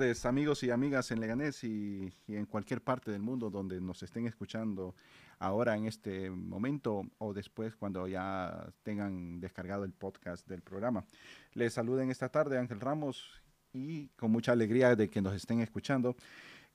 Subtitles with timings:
[0.00, 4.26] tardes amigos y amigas en Leganés y, en cualquier parte del mundo donde nos estén
[4.26, 4.94] escuchando
[5.38, 11.04] ahora en este momento o después cuando ya tengan descargado el podcast del programa.
[11.52, 13.42] Les saluden esta tarde Ángel Ramos
[13.74, 16.16] y con mucha alegría de que nos estén escuchando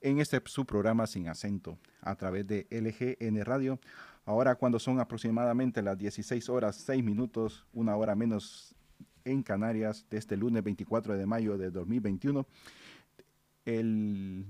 [0.01, 3.79] en este su programa sin acento a través de LGN Radio.
[4.23, 8.75] Ahora cuando son aproximadamente las 16 horas 6 minutos, una hora menos
[9.23, 12.45] en Canarias de este lunes 24 de mayo de 2021.
[13.65, 14.45] El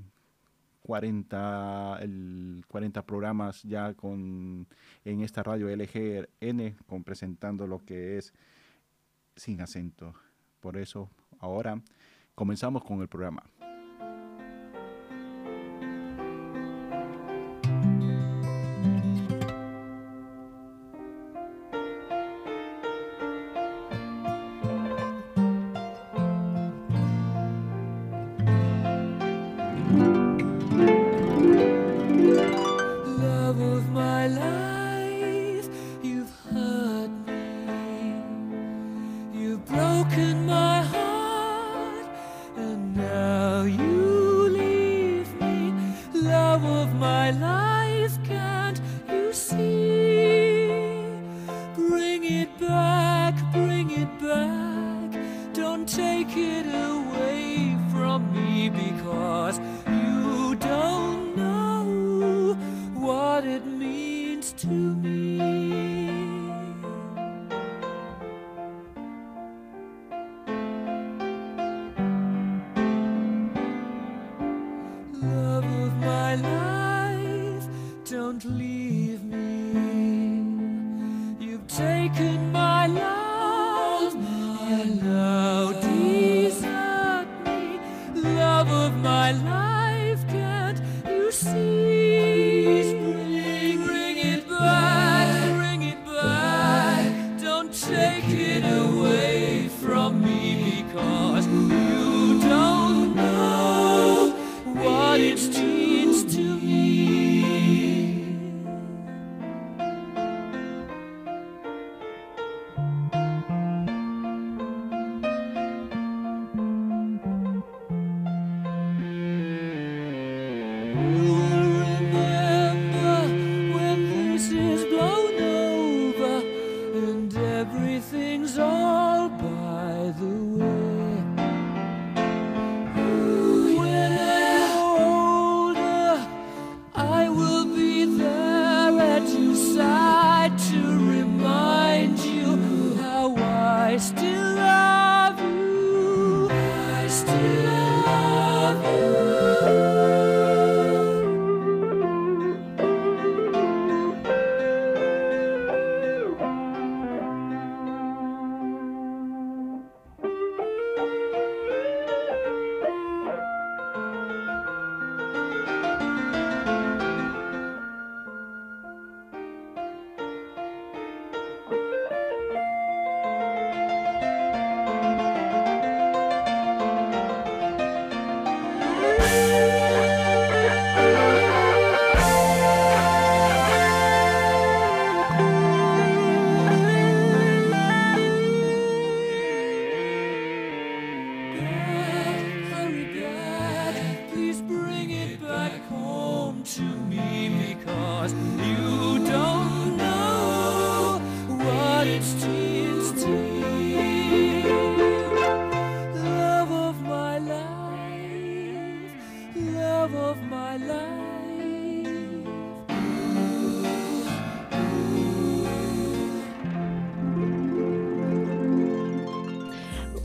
[0.85, 4.67] 40, el 40 programas ya con
[5.03, 8.33] en esta radio LGN con presentando lo que es
[9.35, 10.13] sin acento.
[10.59, 11.81] Por eso ahora
[12.35, 13.43] comenzamos con el programa.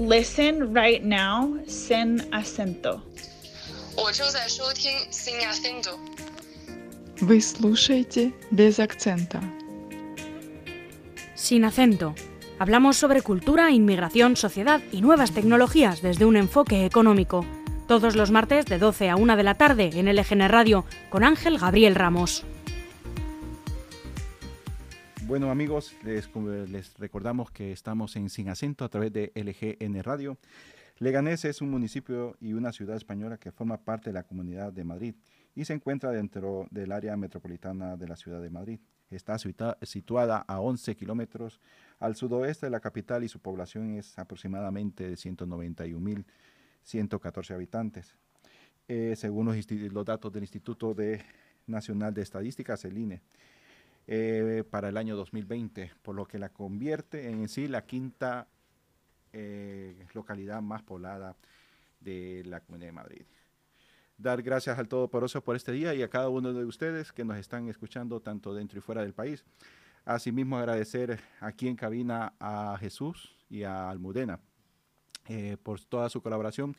[0.10, 3.02] Listen right now, sin acento.
[7.22, 9.42] Вы слушаете без акцента.
[11.34, 12.14] Sin acento.
[12.60, 17.46] Hablamos sobre cultura, inmigración, sociedad y nuevas tecnologías desde un enfoque económico.
[17.88, 21.58] Todos los martes de 12 a 1 de la tarde en LGN Radio con Ángel
[21.58, 22.44] Gabriel Ramos.
[25.31, 26.29] Bueno amigos, les,
[26.99, 30.37] recordamos que estamos en Sin Acento a través de LGN Radio.
[30.99, 34.83] Leganés es un municipio y una ciudad española que forma parte de la Comunidad de
[34.83, 35.15] Madrid
[35.55, 38.81] y se encuentra dentro del área metropolitana de la ciudad de Madrid.
[39.09, 41.61] Está situada a 11 kilómetros
[42.01, 48.17] al sudoeste de la capital y su población es aproximadamente de 191.114 habitantes.
[48.89, 50.93] Eh, según los, datos del Instituto
[51.69, 53.23] Nacional de Estadísticas, el INE,
[54.13, 58.49] eh, para el año 2020, por lo que la convierte en sí la quinta
[59.33, 61.37] eh, localidad más poblada
[62.01, 63.23] de la Comunidad de Madrid.
[64.19, 67.37] Dar gracias al Todopoderoso por este día y a cada uno de ustedes que nos
[67.37, 69.45] están escuchando tanto dentro y fuera del país.
[70.05, 74.41] Asimismo, agradecer aquí en cabina a Jesús y a Almudena
[75.29, 76.77] eh, por toda su colaboración.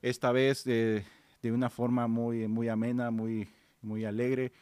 [0.00, 1.04] Esta vez de
[1.44, 3.50] una forma muy, muy amena, muy,
[3.82, 4.52] muy alegre,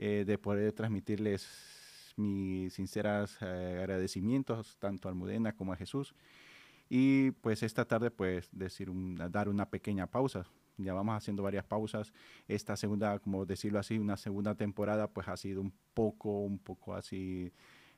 [0.00, 1.46] eh, de poder transmitirles
[2.16, 6.12] mis sinceros agradecimientos tanto a Almudena como a Jesús
[6.92, 8.90] y pues esta tarde, pues decir
[9.30, 10.44] dar una pequeña pausa.
[10.76, 12.12] Ya vamos haciendo varias pausas.
[12.48, 16.94] Esta segunda, como decirlo así, una segunda temporada, pues ha sido un poco, un poco
[16.94, 17.52] así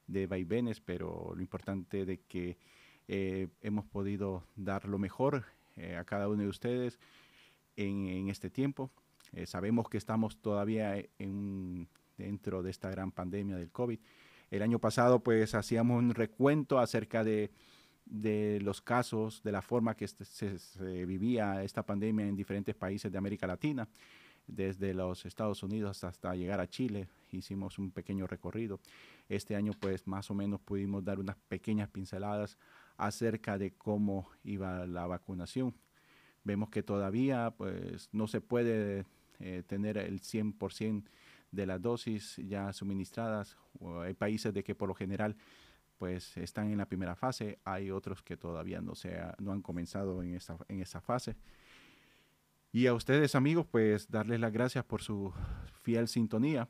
[0.06, 2.58] de vaivenes, pero lo importante de que
[3.08, 5.46] eh, hemos podido dar lo mejor
[5.76, 7.00] eh, a cada uno de ustedes
[7.76, 8.90] en, este tiempo.
[9.32, 11.88] Eh, sabemos que estamos todavía en,
[12.18, 13.98] dentro de esta gran pandemia del COVID.
[14.50, 17.50] El año pasado, pues hacíamos un recuento acerca de
[18.04, 23.10] de los casos, de la forma que este, se, vivía esta pandemia en diferentes países
[23.10, 23.88] de América Latina,
[24.46, 27.08] desde los Estados Unidos hasta llegar a Chile.
[27.30, 28.80] Hicimos un pequeño recorrido.
[29.28, 32.58] Este año, pues, más o menos pudimos dar unas pequeñas pinceladas
[32.96, 35.74] acerca de cómo iba la vacunación.
[36.44, 39.06] Vemos que todavía, pues, no se puede
[39.42, 41.04] eh, tener el 100%
[41.50, 43.56] de las dosis ya suministradas.
[44.02, 45.36] Hay países de que por lo general
[45.98, 50.22] pues están en la primera fase, hay otros que todavía no, se no han comenzado
[50.22, 51.36] en esa, en esa fase.
[52.72, 55.32] Y a ustedes amigos, pues darles las gracias por su
[55.82, 56.68] fiel sintonía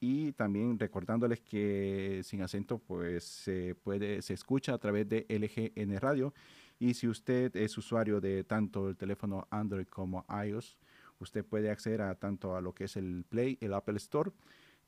[0.00, 5.96] y también recordándoles que sin acento pues se puede se escucha a través de LGN
[6.00, 6.34] Radio
[6.80, 10.76] y si usted es usuario de tanto el teléfono Android como iOS,
[11.22, 14.30] usted puede acceder a tanto a lo que es el Play, el Apple Store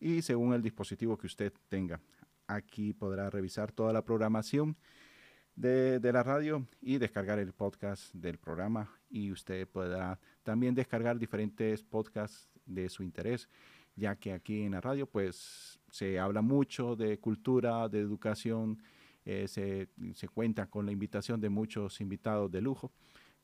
[0.00, 2.00] y según el dispositivo que usted tenga.
[2.46, 4.76] Aquí podrá revisar toda la programación
[5.56, 11.82] de, la radio y descargar el podcast del programa y usted podrá también descargar diferentes
[11.82, 13.48] podcasts de su interés,
[13.94, 18.82] ya que aquí en la radio pues se habla mucho de cultura, de educación,
[19.25, 22.92] eh, se, cuenta con la invitación de muchos invitados de lujo,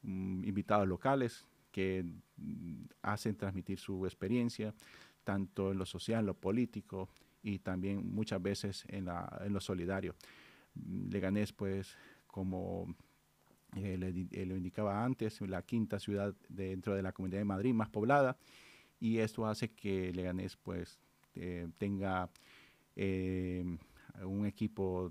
[0.02, 2.05] mm, invitados locales que
[2.37, 4.74] mm, hacen transmitir su experiencia,
[5.24, 7.08] tanto en lo social, lo político,
[7.43, 10.15] y también muchas veces en, la, lo solidario.
[10.74, 11.96] Mm, Leganés, pues,
[12.27, 12.94] como
[13.77, 17.89] eh, eh, lo indicaba antes, la quinta ciudad dentro de la Comunidad de Madrid más
[17.89, 18.36] poblada,
[18.98, 20.98] y esto hace que Leganés, pues,
[21.34, 22.31] eh, tenga
[24.22, 25.10] un equipo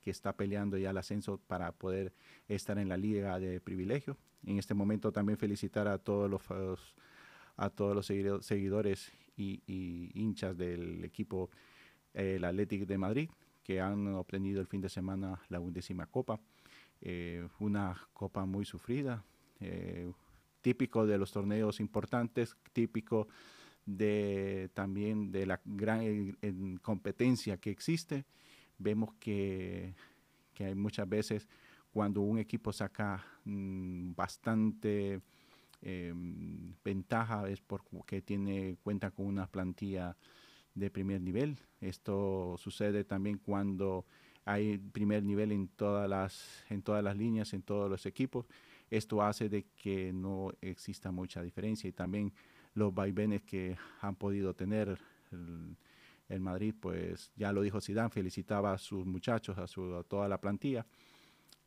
[0.00, 2.14] que está peleando ya el ascenso para poder
[2.48, 4.16] estar en la liga de privilegio.
[4.44, 6.42] En este momento también felicitar a todos los,
[7.56, 8.06] a todos los
[8.46, 11.50] seguidores y, hinchas del equipo
[12.14, 13.30] el Athletic de Madrid,
[13.62, 16.40] que han obtenido el fin de semana la undécima copa.
[17.00, 19.22] Eh, una copa muy sufrida,
[19.60, 20.10] eh,
[20.62, 23.28] típico de los torneos importantes, típico
[23.84, 26.36] de también de la gran
[26.82, 28.24] competencia que existe.
[28.78, 29.94] Vemos que,
[30.54, 31.48] que, hay muchas veces
[31.96, 35.22] cuando un equipo saca mm, bastante
[35.80, 40.14] em, ventaja es porque tiene cuenta con una plantilla
[40.74, 41.56] de primer nivel.
[41.80, 44.04] Esto sucede también cuando
[44.44, 48.44] hay primer nivel en todas las, en todas las líneas, en todos los equipos.
[48.90, 52.30] Esto hace de que no exista mucha diferencia y también
[52.74, 54.98] los vaivenes que han podido tener
[56.28, 60.38] el, Madrid, pues ya lo dijo Zidane, felicitaba a sus muchachos, a, su, toda la
[60.38, 60.84] plantilla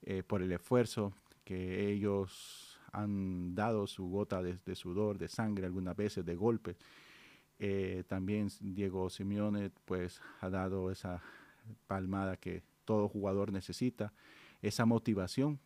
[0.01, 1.13] eh, por el esfuerzo
[1.43, 6.77] que ellos han dado, su gota de, sudor, de sangre, algunas veces de golpes
[7.59, 11.21] eh, también Diego Simeone pues ha dado esa
[11.87, 14.13] palmada que todo jugador necesita,
[14.61, 15.59] esa motivación.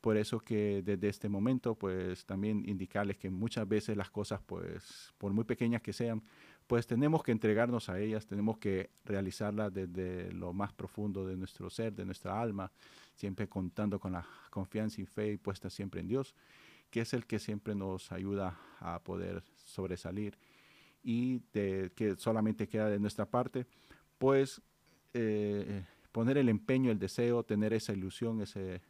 [0.00, 5.12] Por eso que desde este momento pues también indicarles que muchas veces las cosas pues
[5.18, 6.22] por muy pequeñas que sean
[6.68, 11.70] pues tenemos que entregarnos a ellas, tenemos que realizarlas desde lo más profundo de nuestro
[11.70, 12.70] ser, de nuestra alma,
[13.14, 16.34] siempre contando con la confianza y fe puesta siempre en Dios,
[16.90, 20.36] que es el que siempre nos ayuda a poder sobresalir.
[21.02, 23.64] Y que solamente queda de nuestra parte,
[24.18, 24.60] pues
[25.14, 28.82] eh, poner el empeño, el deseo, tener esa ilusión, ese,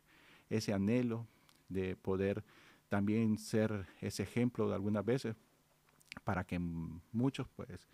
[0.51, 1.29] ese anhelo,
[1.69, 2.43] de poder
[2.89, 5.37] también ser ese ejemplo de algunas veces
[6.21, 7.89] para que muchos pues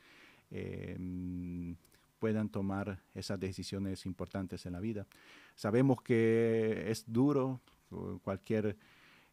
[0.51, 1.77] em,
[2.19, 5.07] puedan tomar esas decisiones importantes en la vida.
[5.55, 7.61] Sabemos que es duro
[8.23, 8.77] cualquier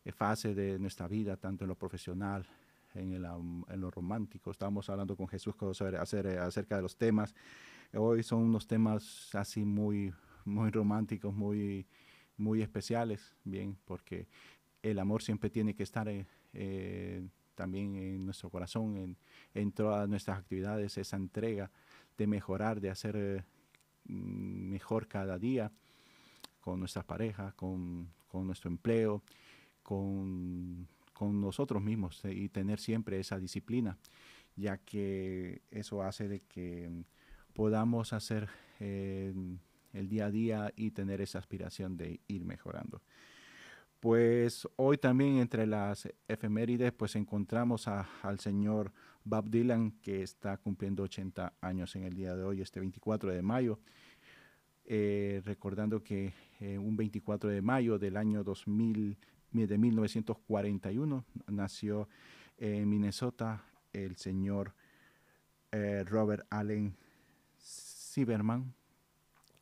[0.04, 2.46] eh, fase de nuestra vida, tanto en lo profesional,
[2.94, 4.52] en, en lo romántico.
[4.52, 5.56] Estábamos hablando con Jesús
[5.98, 7.34] acerca de los temas.
[7.94, 10.14] Hoy son unos temas así muy,
[10.46, 11.86] muy románticos, muy,
[12.38, 14.28] muy especiales, bien, porque
[14.82, 17.28] el amor siempre tiene que estar eh, eh,
[17.62, 19.18] también en nuestro corazón, en,
[19.54, 21.70] en, todas nuestras actividades, esa entrega
[22.18, 23.46] de mejorar, de hacer
[24.06, 25.72] mm, mejor cada día
[26.60, 29.22] con nuestras parejas, con, con nuestro empleo,
[29.84, 33.96] con, con nosotros mismos eh, y tener siempre esa disciplina,
[34.56, 36.90] ya que eso hace de que
[37.54, 38.50] podamos hacer
[38.80, 43.04] el día a día y tener esa aspiración de ir mejorando.
[44.02, 48.92] Pues hoy también entre las efemérides pues encontramos al señor
[49.24, 53.44] Bob Dylan que está cumpliendo 80 años en el día de hoy, este 24 de
[53.44, 53.80] mayo.
[54.86, 59.20] Eh, recordando que eh, un 24 de mayo del año 2000,
[59.52, 62.10] de 1941 nació
[62.58, 64.74] en Minnesota el señor
[65.72, 66.98] eh, Robert Allen
[67.60, 68.74] Zimmerman,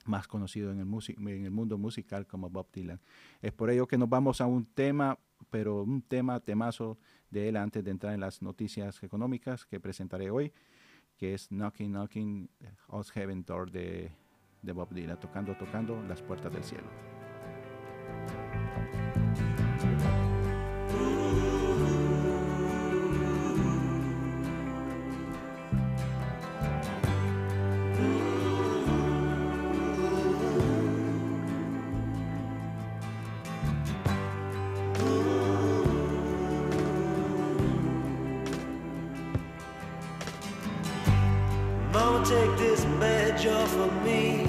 [0.09, 2.99] más conocido en el, mundo musical como Bob Dylan.
[3.41, 5.17] Es por ello que nos vamos a un tema,
[5.49, 6.97] pero un tema temazo
[7.29, 10.51] de él antes de entrar en las noticias económicas que presentaré hoy,
[11.15, 12.49] que es Knocking, Knocking,
[12.87, 14.11] Os Heaven Door de,
[14.61, 16.87] de Bob Dylan, tocando, tocando las puertas del cielo.
[43.41, 44.48] for me.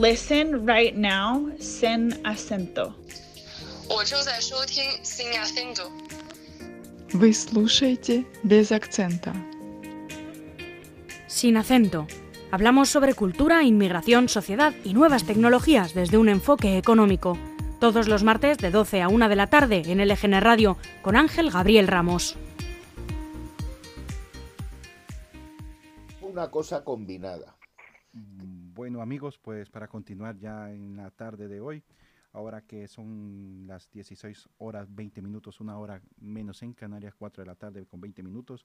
[0.00, 2.94] listen right now sin acento.
[5.02, 5.90] sin acento.
[7.12, 9.32] Вы слушаете без акцента.
[11.26, 12.06] Sin acento.
[12.50, 17.36] Hablamos sobre cultura, inmigración, sociedad y nuevas tecnologías desde un enfoque económico.
[17.80, 21.50] Todos los martes de 12 a 1 de la tarde en LGN Radio con Ángel
[21.50, 22.36] Gabriel Ramos.
[26.20, 27.57] Una cosa combinada
[28.78, 31.82] bueno amigos, pues para continuar ya en la tarde de hoy,
[32.30, 37.46] ahora que son las 16 horas 20 minutos, una hora menos en Canarias, 4 de
[37.48, 38.64] la tarde con 20 minutos,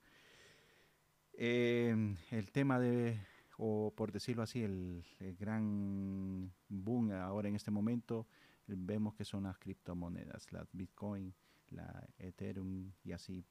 [1.34, 3.20] eh, el tema de,
[3.58, 8.28] o por decirlo así, el, el gran boom ahora en este momento,
[8.68, 11.34] vemos que son las criptomonedas, las Bitcoin,
[11.72, 13.44] la Ethereum y así.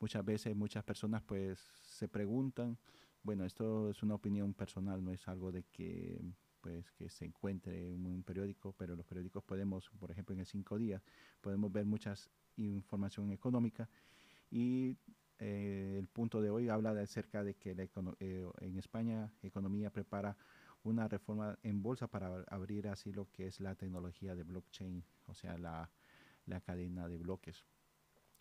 [0.00, 2.76] Muchas veces muchas personas pues se preguntan,
[3.28, 6.18] bueno, esto es una opinión personal, no es algo de que
[6.62, 10.46] pues que se encuentre en un periódico, pero los periódicos podemos, por ejemplo, en el
[10.46, 11.02] cinco días,
[11.42, 13.86] podemos ver muchas información económica
[14.50, 14.96] y
[15.40, 17.82] eh, el punto de hoy habla de acerca de que la
[18.18, 20.34] eh, en España economía prepara
[20.82, 25.34] una reforma en bolsa para abrir así lo que es la tecnología de blockchain, o
[25.34, 25.90] sea, la,
[26.46, 27.66] la cadena de bloques.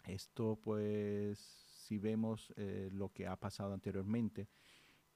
[0.06, 4.50] Esto pues si vemos eh, lo que ha pasado anteriormente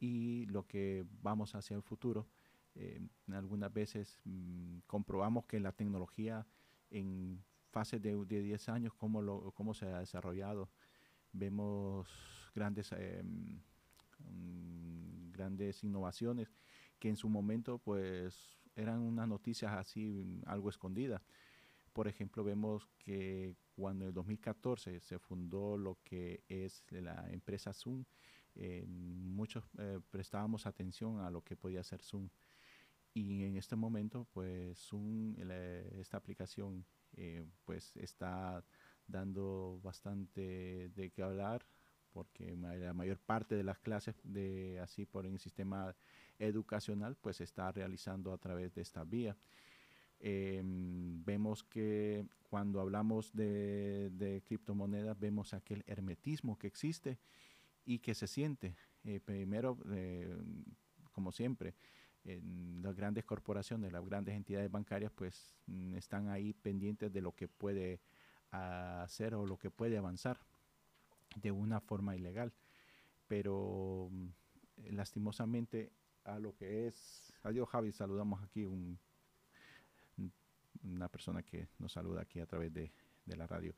[0.02, 2.28] y lo que vamos hacia el futuro,
[2.74, 3.00] eh,
[3.32, 6.46] algunas veces mm, comprobamos que la tecnología
[6.90, 10.70] en fase de, 10 años, cómo, lo, cómo se ha desarrollado.
[11.32, 12.10] Vemos
[12.56, 16.52] grandes, eh, mm, grandes innovaciones
[17.00, 21.22] que en su momento pues eran unas noticias así mm, algo escondidas.
[21.94, 27.72] Por ejemplo, vemos que cuando en el 2014 se fundó lo que es la empresa
[27.72, 28.04] Zoom,
[28.56, 29.64] eh, muchos
[30.10, 32.30] prestábamos atención a lo que podía hacer Zoom.
[33.14, 34.90] Y en este momento pues
[36.00, 36.86] esta aplicación
[37.18, 38.64] eh, pues está
[39.06, 41.66] dando bastante de qué hablar
[42.14, 45.96] porque la mayor parte de las clases de así por el sistema
[46.40, 49.36] educacional pues está realizando a través de esta vía.
[50.20, 57.18] Em, vemos que cuando hablamos de, de, criptomonedas vemos aquel hermetismo que existe
[57.86, 60.38] y que se siente eh, primero eh,
[61.12, 61.76] como siempre
[62.24, 67.48] las grandes corporaciones, las grandes entidades bancarias, pues mm, están ahí pendientes de lo que
[67.48, 68.00] puede
[68.52, 70.38] hacer o lo que puede avanzar
[71.36, 72.54] de una forma ilegal.
[73.28, 74.28] Pero mm,
[74.92, 75.92] lastimosamente
[76.26, 79.00] a lo que es, adiós Javi, saludamos aquí un,
[80.84, 82.92] una persona que nos saluda aquí a través de,
[83.26, 83.74] la radio.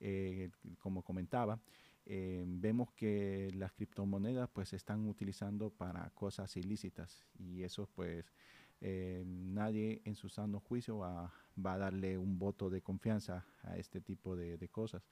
[0.00, 1.60] Eh, como comentaba,
[2.06, 8.32] eh, vemos que las criptomonedas pues se están utilizando para cosas ilícitas y eso pues
[8.80, 11.32] eh, nadie en su sano juicio va,
[11.64, 15.02] a darle un voto de confianza a este tipo de, cosas.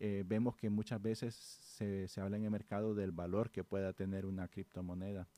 [0.00, 3.92] Eh, vemos que muchas veces se, se, habla en el mercado del valor que pueda
[3.92, 5.28] tener una criptomoneda,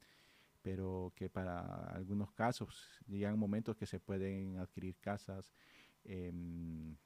[0.62, 5.52] pero que para algunos casos llegan momentos que se pueden adquirir casas,
[6.04, 6.96] em,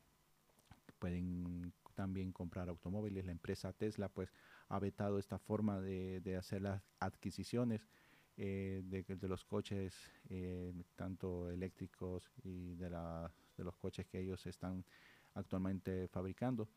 [0.99, 3.27] pueden también comprar automóviles.
[3.27, 4.33] La empresa Tesla pues
[4.69, 7.87] ha vetado esta forma de, hacer las adquisiciones
[8.39, 9.95] eh, de, los coches,
[10.31, 14.83] eh, tanto eléctricos y de, de los coches que ellos están
[15.35, 16.71] actualmente fabricando.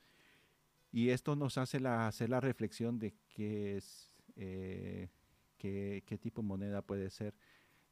[0.91, 3.81] Y esto nos hace la, hacer la reflexión de qué
[4.35, 5.07] eh,
[5.57, 7.33] qué tipo de moneda puede ser.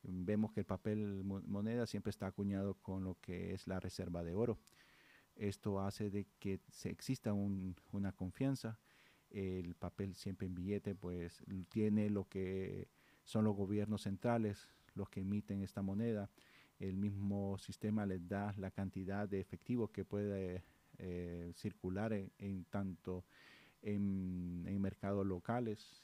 [0.03, 4.33] Vemos que el papel moneda siempre está acuñado con lo que es la reserva de
[4.33, 4.59] oro.
[5.41, 8.77] Esto hace de que se exista una confianza.
[9.31, 12.89] El papel siempre en billete, pues tiene lo que
[13.23, 16.29] son los gobiernos centrales, los que emiten esta moneda.
[16.77, 20.63] El mismo sistema les da la cantidad de efectivo que puede
[20.99, 23.25] eh, circular en, tanto
[23.81, 26.03] en, mercados locales,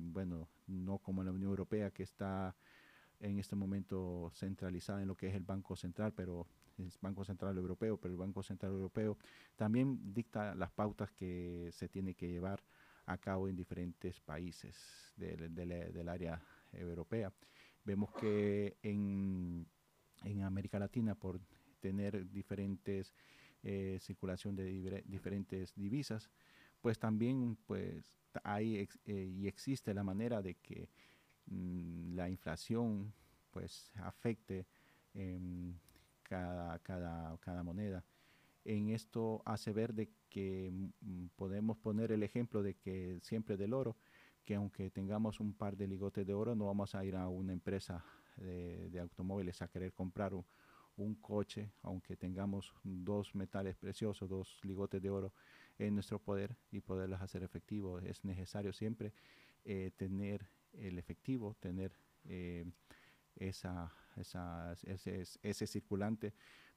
[0.00, 2.56] bueno, no como en la Unión Europea que está
[3.18, 6.46] en este momento centralizada en lo que es el Banco Central, pero
[7.00, 9.18] Banco Central Europeo, pero el Banco Central Europeo
[9.56, 12.62] también dicta las pautas que se tiene que llevar
[13.06, 14.76] a cabo en diferentes países
[15.16, 16.40] del, área
[16.72, 17.32] europea.
[17.84, 19.66] Vemos que en,
[20.42, 21.40] América Latina, por
[21.80, 23.14] tener diferentes
[23.62, 26.30] eh, circulación de diferentes divisas,
[26.80, 30.88] pues también pues hay eh, y existe la manera de que
[31.46, 33.12] mm, la inflación
[33.50, 34.66] pues afecte
[35.14, 35.74] em,
[36.30, 38.04] cada, cada, cada moneda.
[38.64, 43.74] En esto hace ver de que mm, podemos poner el ejemplo de que siempre del
[43.74, 43.96] oro,
[44.44, 47.52] que aunque tengamos un par de ligotes de oro, no vamos a ir a una
[47.52, 48.04] empresa
[48.36, 55.10] de, automóviles a querer comprar un, coche, aunque tengamos dos metales preciosos, dos ligotes de
[55.10, 55.32] oro
[55.78, 58.04] en nuestro poder y poderlas hacer efectivos.
[58.04, 59.14] Es necesario siempre
[59.64, 61.92] eh, tener el efectivo, tener
[62.24, 62.66] eh,
[63.36, 66.34] esa, ese, circulante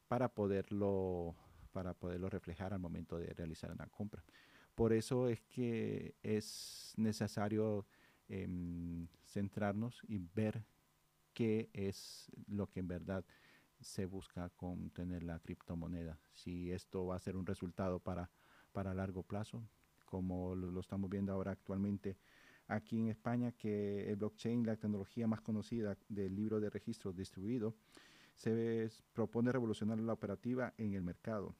[0.07, 1.35] para poderlo,
[1.71, 4.23] para poderlo reflejar al momento de realizar una compra.
[4.75, 7.85] Por eso es que es necesario
[8.27, 10.63] em, centrarnos y ver
[11.33, 13.23] qué es lo que en verdad
[13.81, 16.19] se busca con tener la criptomoneda.
[16.31, 18.29] Si esto va a ser un resultado para,
[18.71, 19.63] para largo plazo,
[20.05, 22.17] como lo estamos viendo ahora actualmente
[22.67, 27.75] aquí en España que el blockchain, la tecnología más conocida del libro de registro distribuido,
[28.35, 31.55] se propone revolucionar la operativa en el mercado.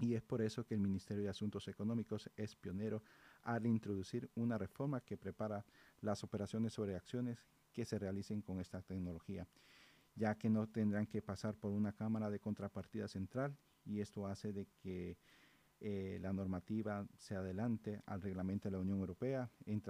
[0.00, 3.02] Y es por eso que el Ministerio de Asuntos Económicos es pionero
[3.42, 5.64] al introducir una reforma que prepara
[6.00, 7.38] las operaciones sobre acciones
[7.72, 9.46] que se realicen con esta tecnología,
[10.16, 14.52] ya que no tendrán que pasar por una cámara de contrapartida central y esto hace
[14.52, 15.16] de que
[15.80, 19.82] eh, la normativa se adelante al reglamento de la Unión Europea en,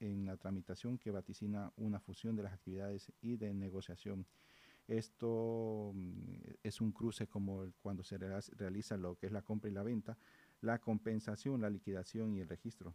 [0.00, 4.26] en la tramitación que vaticina una fusión de las actividades y de negociación.
[4.86, 9.72] Esto mm, es un cruce como cuando se realiza lo que es la compra y
[9.72, 10.16] la venta,
[10.60, 12.94] la compensación, la liquidación y el registro,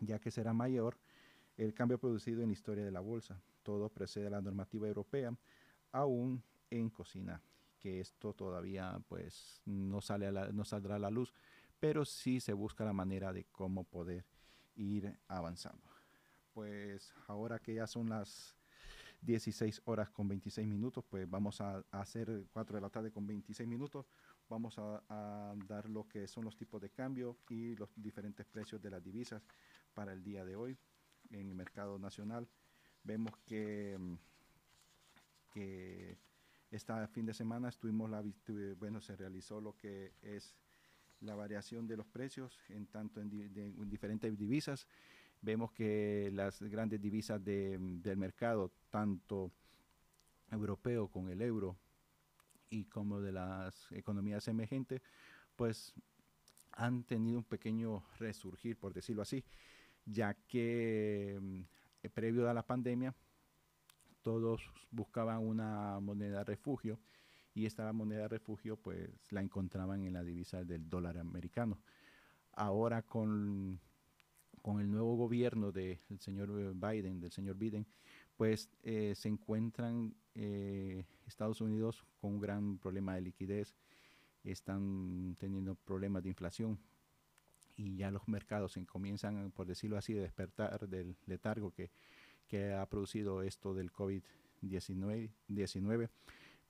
[0.00, 0.96] ya que será mayor
[1.56, 3.40] el cambio producido en la historia de la bolsa.
[3.62, 5.36] Todo precede a la normativa europea,
[5.92, 7.40] aún en cocina
[7.78, 11.32] que esto todavía pues no, sale no saldrá a la luz,
[11.78, 14.24] pero sí se busca la manera de cómo poder
[14.74, 15.88] ir avanzando.
[16.52, 18.56] Pues ahora que ya son las
[19.22, 23.68] 16 horas con 26 minutos, pues vamos a, hacer 4 de la tarde con 26
[23.68, 24.06] minutos.
[24.48, 28.80] Vamos a, a, dar lo que son los tipos de cambio y los diferentes precios
[28.80, 29.42] de las divisas
[29.92, 30.78] para el día de hoy
[31.30, 32.48] en el mercado nacional.
[33.02, 33.98] Vemos que,
[35.52, 36.16] que
[36.70, 38.22] este fin de semana estuvimos la,
[38.78, 40.54] bueno, se realizó lo que es
[41.20, 43.30] la variación de los precios en tanto en,
[43.88, 44.86] diferentes divisas.
[45.40, 49.52] Vemos que las grandes divisas del mercado, tanto
[50.50, 51.76] europeo con el euro
[52.70, 55.02] y como de las economías emergentes,
[55.54, 55.94] pues
[56.72, 59.44] han tenido un pequeño resurgir, por decirlo así,
[60.04, 63.14] ya que mm, previo a la pandemia
[64.26, 64.60] todos
[64.90, 66.98] buscaban una moneda refugio
[67.54, 71.78] y esta moneda refugio pues la encontraban en la divisa del dólar americano.
[72.50, 73.78] Ahora con,
[74.62, 77.86] con el nuevo gobierno del señor Biden, del señor Biden,
[78.36, 83.76] pues eh, se encuentran eh, Estados Unidos con un gran problema de liquidez,
[84.42, 86.80] están teniendo problemas de inflación
[87.76, 91.92] y ya los mercados comienzan, por decirlo así, a despertar del letargo que
[92.46, 96.08] que ha producido esto del COVID-19,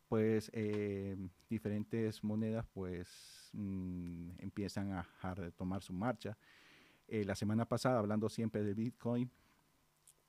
[0.08, 1.16] pues eh,
[1.48, 6.36] diferentes monedas pues mm, empiezan a, retomar su marcha.
[7.08, 9.30] Eh, la semana pasada, hablando siempre del Bitcoin,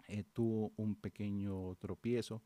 [0.07, 2.41] eh, tuvo un pequeño tropiezo.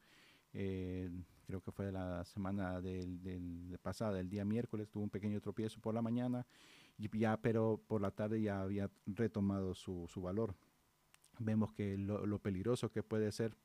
[0.52, 5.94] creo que fue la semana del, pasada, el día miércoles, tuvo un pequeño tropiezo por
[5.94, 6.46] la mañana,
[6.98, 10.56] ya, pero por la tarde ya había retomado su, su valor
[11.40, 13.56] vemos que lo, peligroso que puede ser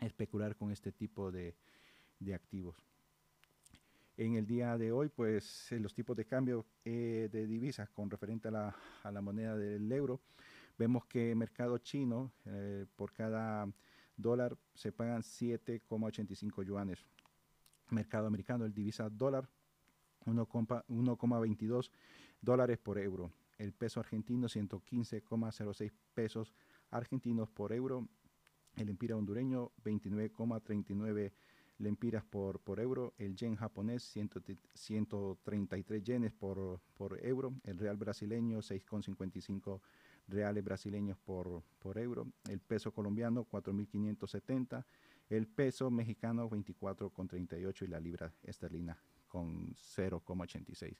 [0.00, 1.54] especular con este tipo de,
[2.34, 2.76] activos.
[4.16, 8.48] En el día de hoy, pues los tipos de cambio eh, de divisas con referente
[8.48, 10.20] a la, moneda del euro,
[10.78, 13.68] vemos que el mercado chino eh, por cada
[14.16, 17.04] dólar se pagan 7,85 yuanes.
[17.90, 19.48] Mercado americano, el divisa dólar,
[20.24, 21.90] 1,22
[22.40, 23.30] dólares por euro.
[23.58, 26.54] El peso argentino, 115,06 pesos
[26.94, 28.08] argentinos por euro,
[28.76, 31.32] el empira hondureño 29,39
[31.78, 38.58] lempiras por, por euro, el yen japonés 133 yenes por, por euro, el real brasileño
[38.58, 39.80] 6,55
[40.28, 44.84] reales brasileños por, por euro, el peso colombiano 4.570,
[45.30, 50.94] el peso mexicano 24,38 y la libra esterlina con 0,86.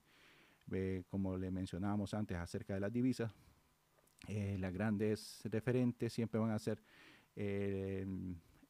[1.09, 3.33] Como le mencionábamos antes acerca de las divisas,
[4.29, 6.83] eh, las grandes referentes siempre van a ser
[7.37, 8.07] eh,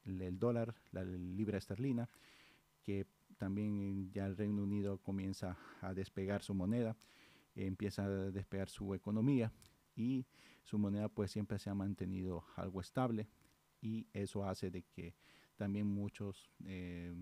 [0.05, 2.09] el, dólar, la libra esterlina,
[2.83, 3.07] que
[3.39, 6.97] también ya el Reino Unido comienza a despegar su moneda,
[7.55, 9.53] empieza a despegar su economía
[9.97, 10.27] y
[10.65, 13.29] su moneda pues siempre se ha mantenido algo estable
[13.81, 15.15] y eso hace de que
[15.57, 17.13] también muchos eh,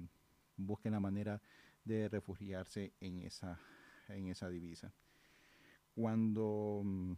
[0.57, 1.42] busquen la manera
[1.85, 3.61] de refugiarse en esa,
[4.09, 4.92] en esa divisa.
[5.95, 7.12] Cuando mm,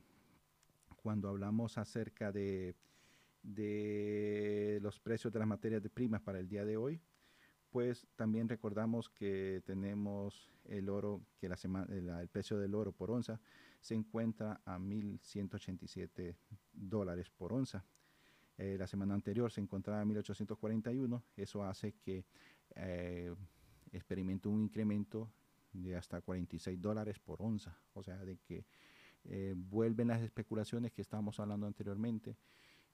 [1.05, 2.75] cuando hablamos acerca de,
[3.43, 6.99] de los precios de las materias de primas para el día de hoy,
[7.69, 13.11] pues también recordamos que tenemos el oro, que la semana, el, precio del oro por
[13.11, 13.39] onza
[13.83, 16.37] se encuentra a 1.187
[16.73, 17.85] dólares por onza.
[18.57, 22.25] Eh, la semana anterior se encontraba a 1.841, eso hace que
[22.77, 23.35] eh,
[23.93, 25.31] experimente un incremento
[25.71, 28.65] de hasta 46 dólares por onza, o sea, de que
[29.27, 32.37] eh, vuelven las especulaciones que estábamos hablando anteriormente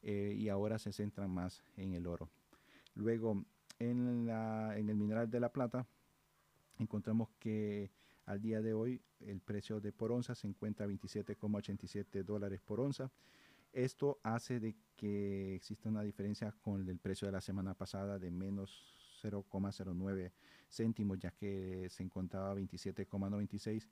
[0.03, 2.29] eh, y ahora se centran más en el oro.
[2.95, 3.45] Luego,
[3.79, 5.87] en, la, en el mineral de la plata,
[6.79, 7.91] encontramos que
[8.27, 12.81] al día de hoy el precio de por onza se encuentra a 27,87 dólares por
[12.81, 13.11] onza.
[13.73, 18.31] Esto hace de que exista una diferencia con el precio de la semana pasada de
[18.31, 20.33] menos 0,09
[20.69, 23.89] céntimos, ya que se encontraba a 27,96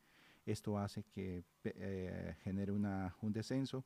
[0.50, 3.84] esto hace que eh, genere una, un descenso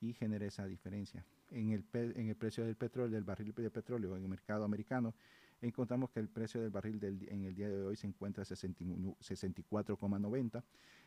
[0.00, 1.24] y genera esa diferencia.
[1.50, 5.14] En el, en el precio del petróleo, del barril de petróleo en el mercado americano,
[5.60, 8.44] encontramos que el precio del barril del en el día de hoy se encuentra a
[8.44, 10.62] 61 64,90.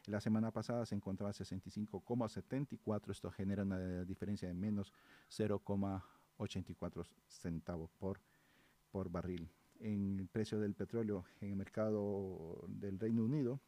[0.07, 3.11] La semana pasada se encontraba a 65,74.
[3.11, 4.93] Esto genera una diferencia de menos
[5.29, 8.19] 0,84 centavos por,
[8.91, 9.49] por barril.
[9.79, 13.59] En el precio del petróleo en el mercado del Reino Unido,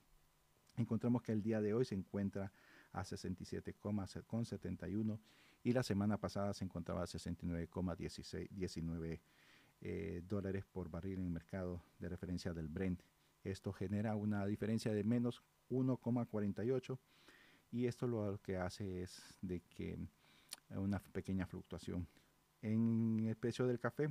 [0.77, 2.51] encontramos que el día de hoy se encuentra
[2.93, 5.19] a 67,71
[5.63, 9.19] y la semana pasada se encontraba a 69,19
[9.81, 13.03] eh, dólares por barril en el mercado de referencia del Brent.
[13.43, 16.97] Esto genera una diferencia de menos 1,48
[17.71, 19.99] y esto lo que hace es de que
[20.69, 22.07] eh, una pequeña fluctuación.
[22.61, 24.09] En el precio del café,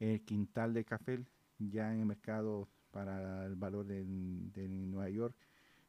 [0.00, 1.20] el quintal de café
[1.58, 5.36] ya en el mercado para el valor de, de Nueva York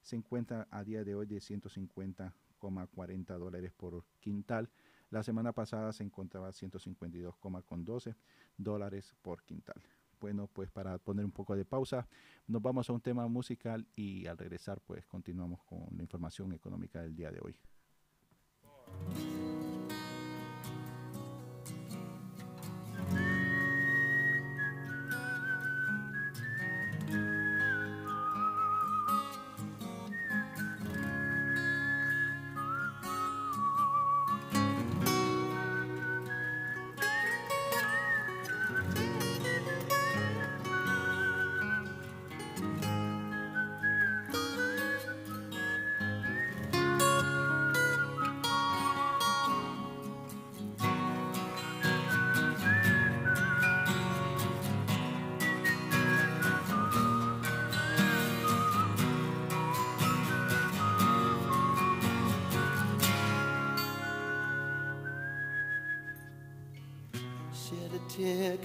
[0.07, 4.69] se encuentra a día de hoy de 150,40 dólares por quintal.
[5.09, 8.15] La semana pasada se encontraba a 152,12
[8.55, 9.83] dólares por quintal.
[10.21, 12.07] Bueno, pues para poner un poco de pausa,
[12.47, 17.01] nos vamos a un tema musical y al regresar pues continuamos con la información económica
[17.01, 17.59] del día de hoy.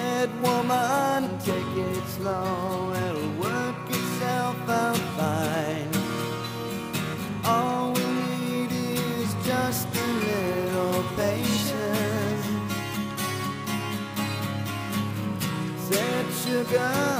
[0.00, 5.92] Said woman, take it slow, it'll work itself out fine.
[7.44, 12.46] All we need is just a little patience.
[15.88, 17.19] Said sugar,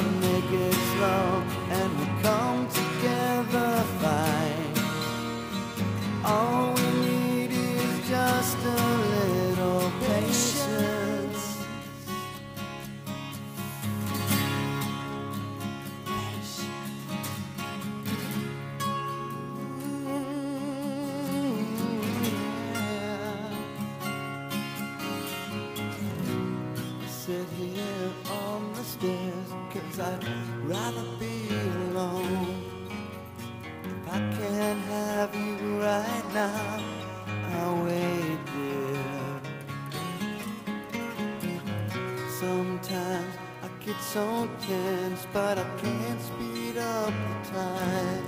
[44.12, 48.25] So tense, but I can't speed up the time.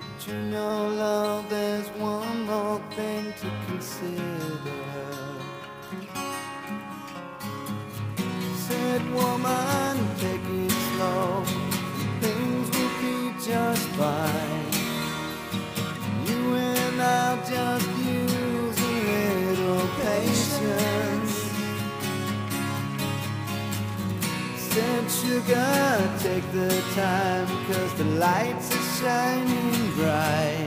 [0.00, 4.82] But you know, love, there's one more thing to consider.
[8.66, 11.44] Said woman, take it slow.
[12.20, 14.66] Things will be just fine.
[16.26, 17.95] You and I'll just
[25.46, 30.65] Sugar, take the time, cause the lights are shining bright.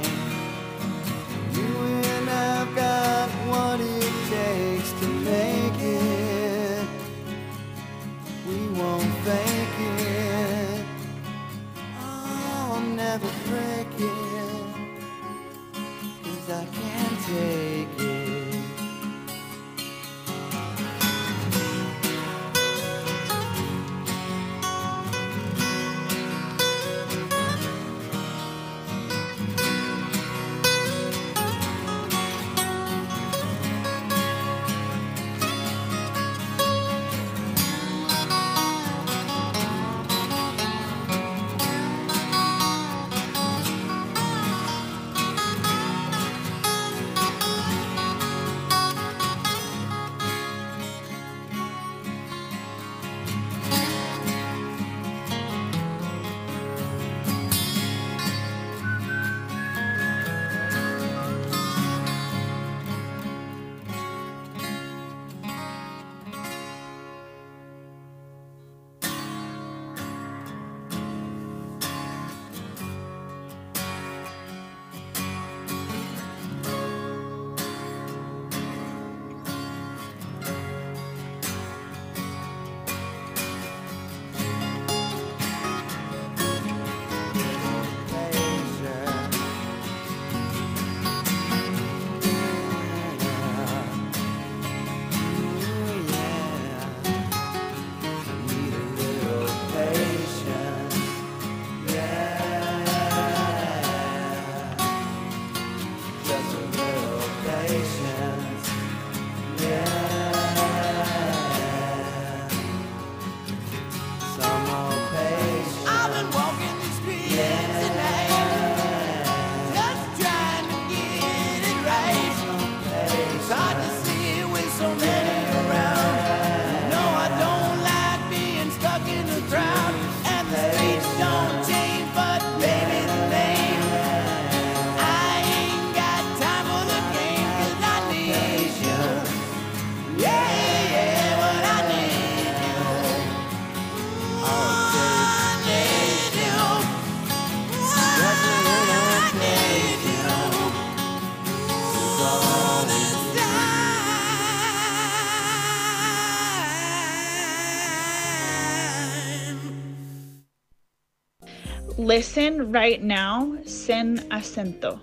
[162.10, 165.00] Listen right now sin acento.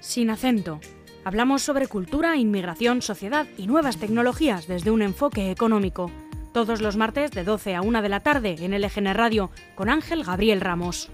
[0.00, 0.80] Sin acento.
[1.24, 6.10] Hablamos sobre cultura, inmigración, sociedad y nuevas tecnologías desde un enfoque económico.
[6.52, 10.22] Todos los martes de 12 a 1 de la tarde en LGN Radio con Ángel
[10.22, 11.08] Gabriel Ramos.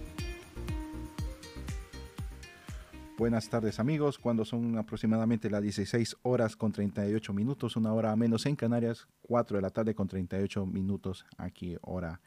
[3.19, 8.47] Buenas tardes amigos, cuando son aproximadamente las 16 horas con 38 minutos, una hora menos
[8.47, 12.23] en Canarias, 4 de la tarde con 38 minutos aquí hora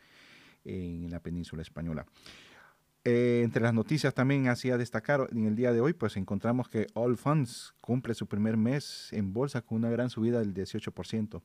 [0.63, 2.05] en la península española.
[3.03, 6.87] Eh, entre las noticias también hacía destacar en el día de hoy, pues encontramos que
[6.93, 11.41] All Funds cumple su primer mes en bolsa con una gran subida del 18%.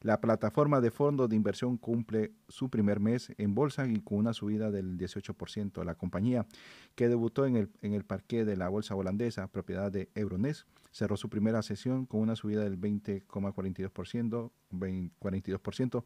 [0.00, 4.32] La plataforma de fondos de inversión cumple su primer mes en bolsa y con una
[4.32, 5.84] subida del 18%.
[5.84, 6.46] La compañía,
[6.94, 11.28] que debutó en el, en el de la bolsa holandesa, propiedad de Euronext, cerró su
[11.28, 16.04] primera sesión con una subida del 20,42%, 20 42%,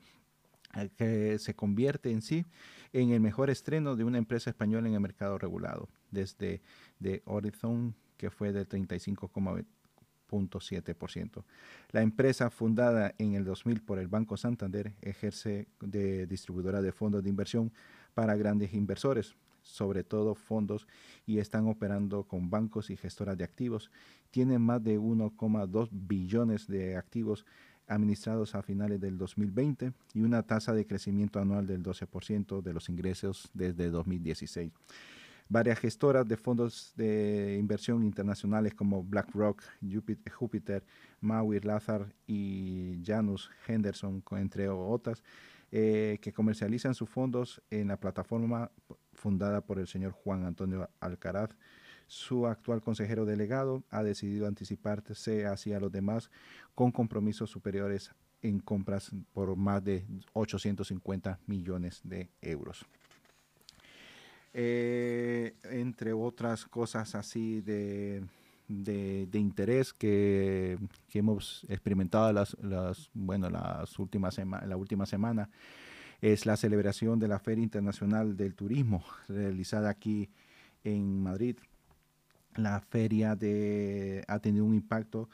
[0.75, 2.47] eh, que se convierte en sí
[2.93, 6.63] en el mejor estreno de una empresa española en el mercado regulado, desde
[6.99, 8.67] de Horizon, que fue del
[10.31, 11.45] 35,7%.
[11.91, 17.23] La empresa, fundada en el 2000 por el Banco Santander, ejerce de distribuidora de fondos
[17.23, 17.73] de inversión
[18.15, 20.87] para grandes inversores, sobre todo fondos,
[21.27, 23.91] y están operando con bancos y gestoras de activos.
[24.31, 27.45] Tienen más de 1,2 billones de activos
[27.91, 32.89] administrados a finales del 2020 y una tasa de crecimiento anual del 12% de los
[32.89, 34.71] ingresos desde 2016.
[35.53, 39.61] Varias gestoras de fondos de inversión internacionales como BlackRock,
[40.33, 40.85] Jupiter,
[41.21, 45.25] Maui, Lazar y Janus Henderson, entre otras,
[45.73, 48.71] eh, que comercializan sus fondos en la plataforma
[49.13, 51.51] fundada por el señor Juan Antonio Alcaraz.
[52.07, 56.31] Su actual consejero delegado ha decidido anticiparse hacia los demás
[56.77, 62.87] con compromisos superiores en compras por más de 850 millones de euros.
[64.53, 68.23] Eh, entre otras cosas así de,
[68.67, 70.77] de, de interés que,
[71.09, 75.49] que hemos experimentado las, las, bueno, las últimas sema- la última semana
[76.21, 80.29] es la celebración de la Feria Internacional del Turismo realizada aquí
[80.85, 81.57] en Madrid.
[82.57, 85.29] La feria de, ha tenido un impacto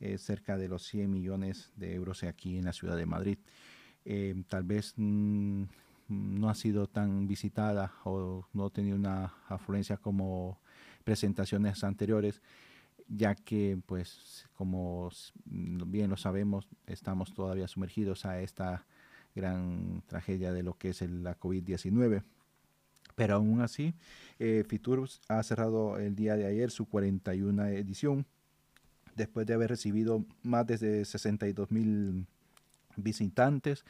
[0.00, 3.38] eh, cerca de los 100 millones de euros aquí en la ciudad de Madrid.
[4.04, 5.64] Eh, tal vez mm,
[6.08, 10.58] no ha sido tan visitada o no ha tenido una afluencia como
[11.04, 12.40] presentaciones anteriores,
[13.08, 15.10] ya que, pues, como
[15.46, 18.84] bien lo sabemos, estamos todavía sumergidos a esta
[19.34, 22.22] gran tragedia de lo que es el- la COVID-19.
[23.14, 23.94] Pero aún así,
[24.38, 28.26] eh, Fitur ha cerrado el día de ayer su 41 edición,
[29.16, 32.26] después de haber recibido más de 62 mil
[32.96, 33.84] visitantes,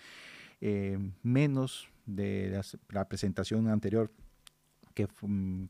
[0.61, 4.11] eh, menos de la presentación anterior
[4.95, 5.07] que,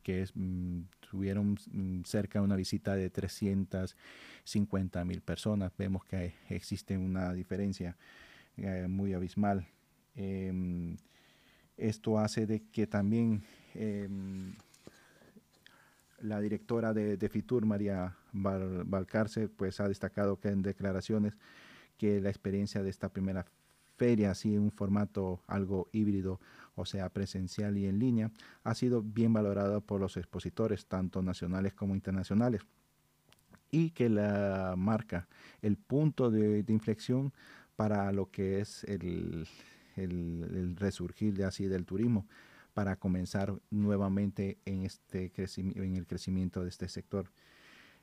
[0.02, 5.72] que mm, tuvieron mm, cerca de una visita de 350 mil personas.
[5.76, 7.96] Vemos que existe una diferencia
[8.56, 9.66] eh, muy abismal.
[10.14, 10.96] Em,
[11.76, 13.42] esto hace de que también
[13.74, 14.54] em,
[16.20, 21.34] la directora de, Fitur, María Valcarce, pues ha destacado que en declaraciones
[21.98, 23.44] que la experiencia de esta primera
[23.98, 26.40] feria, así en un formato algo híbrido,
[26.76, 28.30] o sea, presencial y en línea,
[28.62, 32.62] ha sido bien valorada por los expositores, tanto nacionales como internacionales,
[33.70, 35.28] y que la marca
[35.60, 37.32] el punto de, inflexión
[37.76, 39.46] para lo que es el,
[39.96, 42.26] el- resurgir de así del turismo
[42.72, 47.30] para comenzar nuevamente en este en el crecimiento de este sector.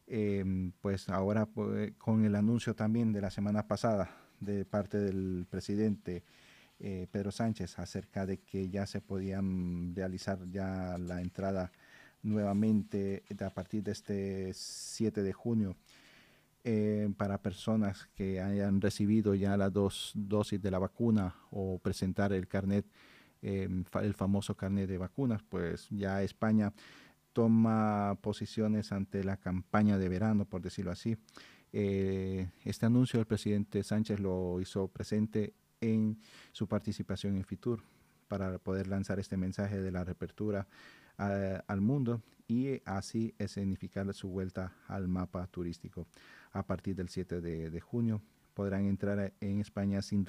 [0.08, 5.46] Em, pues ahora pues, con el anuncio también de la semana pasada de parte del
[5.50, 6.24] presidente
[6.80, 11.72] eh, Pedro Sánchez acerca de que ya se podían realizar ya la entrada
[12.22, 15.76] nuevamente a partir de este 7 de junio
[16.64, 22.34] eh, para personas que hayan recibido ya las dos dosis de la vacuna o presentar
[22.34, 22.86] el carnet,
[23.44, 23.70] eh,
[24.02, 26.74] el famoso carnet de vacunas, pues ya España
[27.34, 31.18] toma posiciones ante la campaña de verano, por decirlo así.
[31.74, 36.20] Eh, este anuncio el presidente Sánchez lo hizo presente en
[36.52, 37.84] su participación en FITUR
[38.28, 40.68] para poder lanzar este mensaje de la reapertura
[41.18, 46.08] al mundo y así significar su vuelta al mapa turístico.
[46.52, 48.22] A partir del 7 de, junio
[48.54, 50.26] podrán entrar en España sin,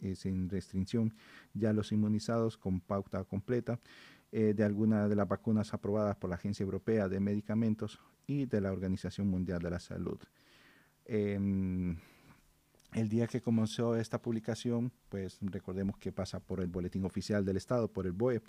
[0.00, 1.14] eh, sin restricción
[1.54, 3.78] ya los inmunizados con pauta completa
[4.32, 8.60] eh, de alguna de las vacunas aprobadas por la Agencia Europea de Medicamentos y de
[8.60, 10.18] la Organización Mundial de la Salud.
[11.08, 11.96] Em,
[12.92, 17.56] el día que comenzó esta publicación, pues recordemos que pasa por el Boletín Oficial del
[17.56, 18.42] Estado, por el BOE,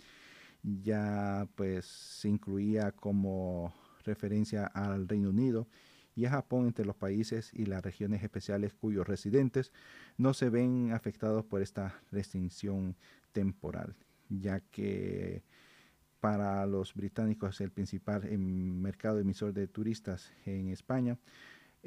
[0.64, 5.68] ya pues se incluía como referencia al Reino Unido
[6.16, 9.72] y a Japón entre los países y las regiones especiales cuyos residentes
[10.18, 12.96] no se ven afectados por esta restricción
[13.34, 13.96] temporal,
[14.30, 15.44] ya que
[16.20, 21.20] para los británicos el principal em, mercado emisor de turistas en España.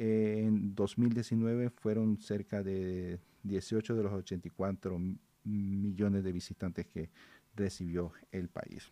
[0.02, 4.98] En 2019 fueron cerca de 18 de los 84
[5.44, 7.10] millones de visitantes que
[7.54, 8.90] recibió el país.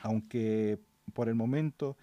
[0.00, 0.80] Aunque
[1.14, 1.96] por el momento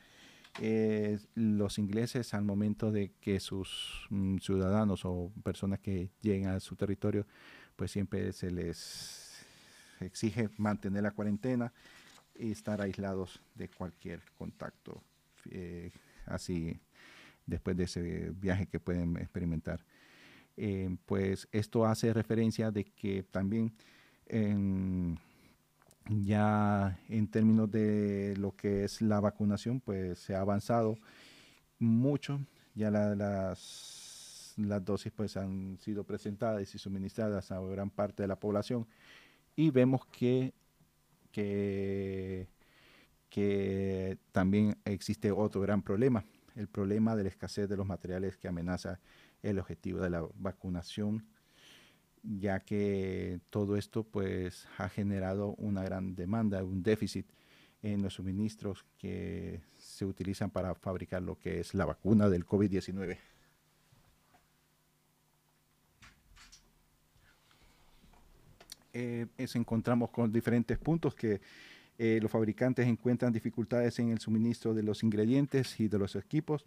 [0.62, 6.62] eh, los ingleses al momento de que sus mm, ciudadanos o personas que lleguen a
[6.62, 7.28] su territorio,
[7.76, 9.46] pues siempre se les
[10.00, 11.74] exige mantener la cuarentena
[12.34, 15.04] y estar aislados de cualquier contacto
[15.52, 15.92] eh,
[16.26, 16.80] así
[17.46, 19.86] después de ese viaje que pueden experimentar.
[20.58, 23.74] Eh, pues esto hace referencia de que también
[26.10, 30.98] ya en términos de lo que es la vacunación, pues se ha avanzado
[31.80, 32.40] mucho.
[32.74, 38.40] Ya las, las dosis pues han sido presentadas y suministradas a gran parte de la
[38.40, 38.88] población
[39.56, 40.54] y vemos que
[43.30, 46.26] que, también existe otro gran problema,
[46.56, 49.00] el problema de la escasez de los materiales que amenaza
[49.44, 51.26] el objetivo de la vacunación,
[52.24, 57.28] ya que todo esto pues ha generado una gran demanda, un déficit
[57.84, 63.18] en los suministros que se utilizan para fabricar lo que es la vacuna del COVID-19.
[68.96, 71.42] eh, encontramos con diferentes puntos que
[71.98, 76.66] eh, los fabricantes encuentran dificultades en el suministro de los ingredientes y de los equipos.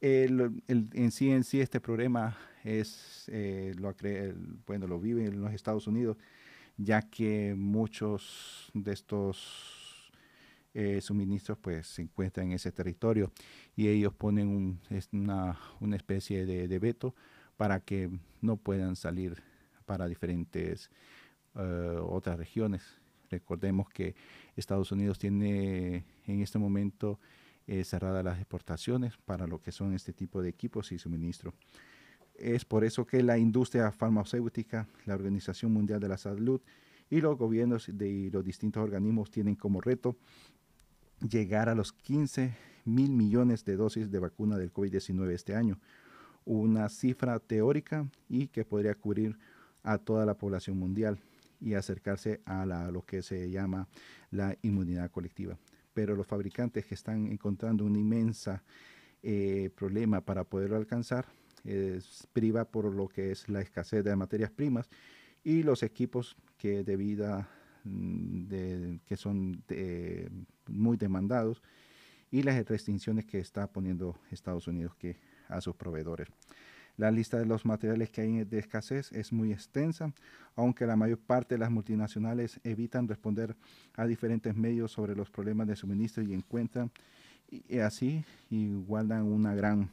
[0.00, 3.94] en sí en sí este problema es eh, lo
[4.66, 6.16] bueno lo vive en los Estados Unidos
[6.78, 10.10] ya que muchos de estos
[10.74, 13.30] eh, suministros pues se encuentran en ese territorio
[13.76, 14.78] y ellos ponen
[15.12, 17.14] una, una, especie de, veto
[17.58, 18.10] para que
[18.40, 19.42] no puedan salir
[19.84, 20.90] para diferentes
[21.54, 23.01] otras regiones.
[23.32, 24.14] Recordemos que
[24.56, 27.18] Estados Unidos tiene en este momento
[27.66, 31.54] eh, cerradas las exportaciones para lo que son este tipo de equipos y suministro.
[32.34, 36.60] Es por eso que la industria farmacéutica, la Organización Mundial de la Salud
[37.08, 40.16] y los gobiernos de los distintos organismos tienen como reto
[41.26, 42.54] llegar a los 15
[42.84, 45.78] mil millones de dosis de vacuna del COVID-19 este año,
[46.44, 49.38] una cifra teórica y que podría cubrir
[49.82, 51.18] a toda la población mundial
[51.62, 53.88] y acercarse a lo que se llama
[54.30, 55.56] la inmunidad colectiva.
[55.94, 58.62] Pero los fabricantes que están encontrando un inmensa
[59.22, 61.26] eh, problema para poderlo alcanzar
[61.64, 64.88] es priva por lo que es la escasez de materias primas
[65.44, 67.46] y los equipos que debido
[67.84, 69.62] mm, de, que son
[70.66, 71.62] muy demandados
[72.32, 76.28] y las restricciones que está poniendo Estados Unidos que a sus proveedores.
[76.96, 80.12] La lista de los materiales que hay de escasez es muy extensa,
[80.54, 83.56] aunque la mayor parte de las multinacionales evitan responder
[83.94, 86.90] a diferentes medios sobre los problemas de suministro y encuentran
[87.50, 89.90] y así y guardan un gran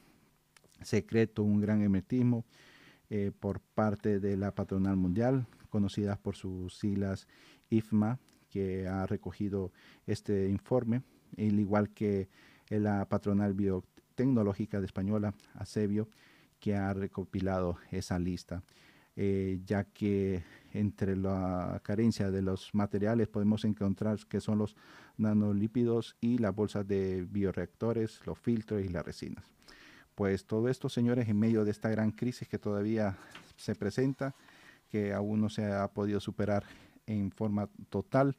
[0.81, 2.45] secreto, un gran hermetismo
[3.09, 7.27] eh, por parte de la patronal mundial, conocida por sus siglas
[7.69, 8.19] IFMA,
[8.49, 9.71] que ha recogido
[10.05, 11.03] este informe,
[11.37, 12.29] al igual que
[12.69, 16.07] la patronal biotecnológica de española, ASEBIO,
[16.59, 18.63] que ha recopilado esa lista,
[19.15, 20.43] eh, ya que
[20.73, 24.75] entre la carencia de los materiales podemos encontrar que son los
[25.17, 29.43] nanolípidos y las bolsas de bioreactores, los filtros y las resinas.
[30.15, 33.17] Pues todo esto, señores, en medio de esta gran crisis que todavía
[33.55, 34.35] se presenta,
[34.89, 36.63] que aún no se ha podido superar
[37.05, 38.35] en forma total,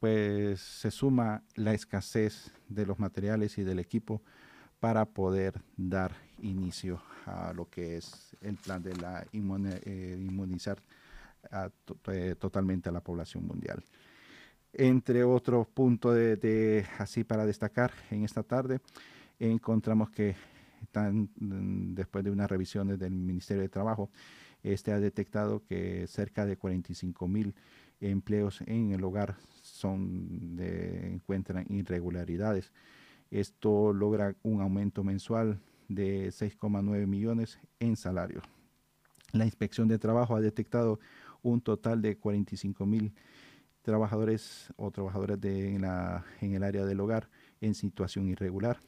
[0.00, 4.22] pues se suma la escasez de los materiales y del equipo
[4.80, 10.78] para poder dar inicio a lo que es el plan de la eh, inmunizar
[12.06, 13.82] eh, totalmente a la población mundial.
[14.72, 18.80] Entre otros puntos de, así para destacar en esta tarde,
[19.38, 20.36] encontramos que
[21.36, 24.10] después de unas revisiones del Ministerio de Trabajo,
[24.62, 27.54] este ha detectado que cerca de 45 mil
[28.00, 32.72] empleos en el hogar son de, encuentran irregularidades.
[33.30, 38.44] Esto logra un aumento mensual de 6,9 millones en salarios.
[39.32, 40.98] La inspección de trabajo ha detectado
[41.42, 43.12] un total de 45 mil
[43.82, 45.84] trabajadores o trabajadoras en
[46.54, 47.28] el área del hogar
[47.60, 48.80] en situación irregular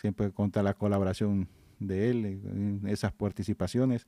[0.00, 1.48] siempre contar la colaboración
[1.78, 4.06] de él en esas participaciones.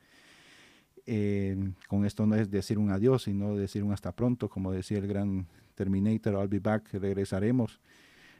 [1.07, 4.99] Eh, con esto no es decir un adiós, sino decir un hasta pronto, como decía
[4.99, 7.81] el gran Terminator, I'll be back, regresaremos,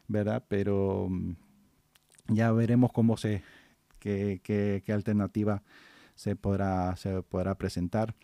[0.09, 0.45] ¿verdad?
[0.49, 1.33] Pero mm,
[2.29, 3.43] ya veremos cómo se,
[3.99, 5.63] qué, qué, qué alternativa
[6.15, 8.15] se podrá, se podrá presentar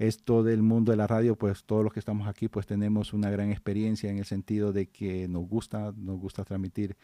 [0.00, 3.28] esto del mundo de la radio, pues todos los que estamos aquí, pues tenemos una
[3.28, 6.96] gran experiencia en el sentido de que nos gusta, nos gusta transmitir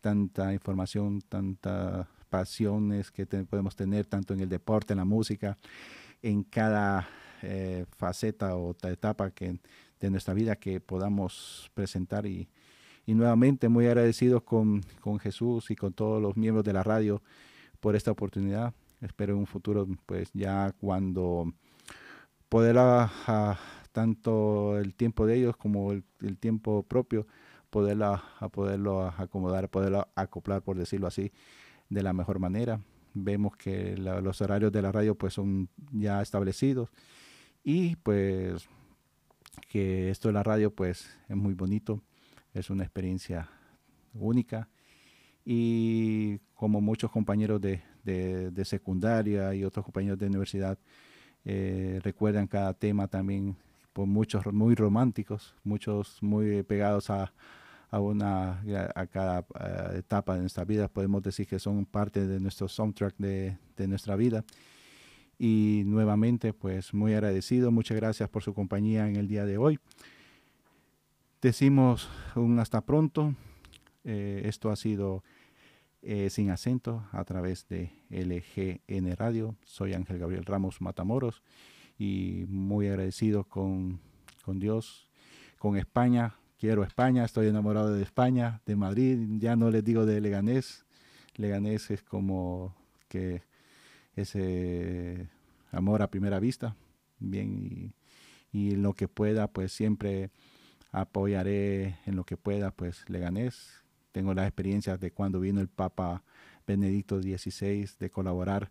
[0.00, 5.56] tanta información, tantas pasiones que podemos tener, tanto en el deporte, en la música,
[6.22, 7.08] en cada
[7.42, 9.60] eh, faceta o etapa que,
[10.00, 12.48] de nuestra vida que podamos presentar y,
[13.06, 17.22] y nuevamente muy agradecidos con, con Jesús y con todos los miembros de la radio
[17.80, 18.74] por esta oportunidad.
[19.00, 21.52] Espero en un futuro, pues ya cuando
[22.48, 23.58] poder a,
[23.92, 26.04] tanto el tiempo de ellos como el,
[26.38, 27.26] tiempo propio,
[27.70, 31.32] poderla, a poderlo acomodar, poderlo acoplar, por decirlo así,
[31.88, 32.80] de la mejor manera.
[33.14, 36.90] Vemos que los horarios de la radio pues son ya establecidos
[37.64, 38.68] y pues
[39.68, 42.02] que esto de la radio pues es muy bonito,
[42.54, 43.48] es una experiencia
[44.14, 44.68] única
[45.44, 50.78] y como muchos compañeros de, de secundaria y otros compañeros de universidad,
[51.44, 53.56] eh, recuerdan cada tema también
[53.92, 57.32] por muchos muy románticos, muchos muy pegados a,
[57.90, 58.62] a una
[58.94, 59.44] a cada
[59.96, 60.88] etapa de nuestra vida.
[60.88, 64.44] Podemos decir que son parte de nuestro soundtrack de, de nuestra vida.
[65.42, 67.70] Y nuevamente, pues muy agradecido.
[67.70, 69.78] Muchas gracias por su compañía en el día de hoy.
[71.40, 73.34] Decimos un hasta pronto.
[74.04, 75.24] Eh, esto ha sido
[76.02, 79.56] eh, sin acento a través de LGN Radio.
[79.64, 81.42] Soy Ángel Gabriel Ramos Matamoros
[81.98, 83.98] y muy agradecido con,
[84.44, 85.08] con Dios,
[85.58, 86.34] con España.
[86.58, 90.84] Quiero España, estoy enamorado de España, de Madrid, ya no les digo de Leganés.
[91.36, 92.76] Leganés es como
[93.08, 93.48] que
[94.16, 95.28] ese
[95.72, 96.76] amor a primera vista.
[97.18, 97.92] Bien,
[98.52, 100.30] y, lo que pueda, pues siempre
[100.92, 106.24] apoyaré en lo que pueda, pues Leganés, tengo las experiencias de cuando vino el Papa
[106.66, 108.70] Benedicto XVI de colaborar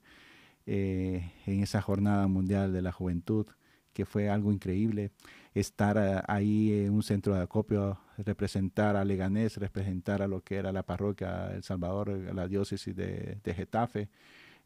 [0.65, 3.47] eh, en esa jornada mundial de la juventud,
[3.93, 5.11] que fue algo increíble.
[5.53, 10.57] Estar eh, ahí en un centro de acopio, representar a Leganés, representar a lo que
[10.57, 14.09] era la parroquia El Salvador, la diócesis de, Getafe,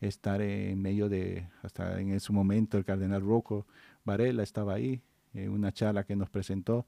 [0.07, 3.65] estar en medio de, hasta en ese momento el cardenal Rocco
[4.03, 5.01] Varela estaba ahí,
[5.33, 6.85] en una charla que nos presentó,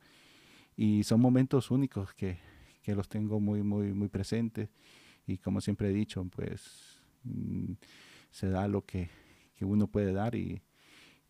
[0.78, 2.38] y son momentos únicos que,
[2.84, 4.70] que los tengo muy, muy, muy presentes.
[5.26, 7.74] Y como siempre he dicho, pues mm,
[8.30, 9.10] se da lo que,
[9.62, 10.62] uno puede dar y,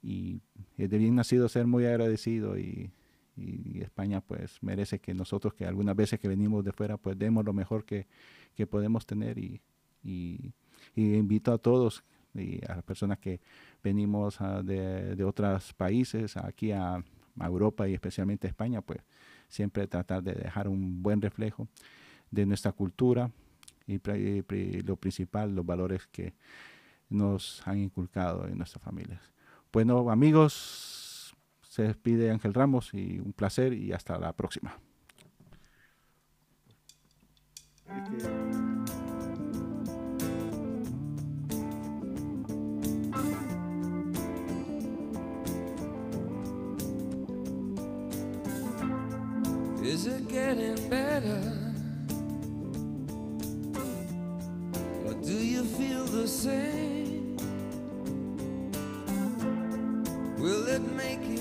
[0.01, 0.41] y
[0.77, 2.91] es de bien nacido ser muy agradecido y,
[3.37, 7.43] y España pues merece que nosotros que algunas veces que venimos de fuera pues demos
[7.45, 8.07] lo mejor que,
[8.55, 9.61] que podemos tener y,
[10.95, 13.39] y invito a todos y a las personas que
[13.83, 17.03] venimos ah, de, de otros países aquí a,
[17.41, 19.01] Europa y especialmente a España pues
[19.49, 21.67] siempre tratar de dejar un buen reflejo
[22.31, 23.29] de nuestra cultura
[23.87, 26.33] y, y pri- lo principal, los valores que
[27.09, 29.21] nos han inculcado en nuestras familias.
[29.71, 34.77] Bueno, amigos, se despide Ángel Ramos y un placer y hasta la próxima.
[49.95, 51.41] Is it getting better?
[55.05, 57.37] Or do you feel the same?
[60.37, 61.34] Will it make it